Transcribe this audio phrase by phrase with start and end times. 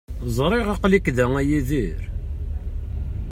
[0.37, 1.99] Ẓriɣ aql-ik da, a Yidir.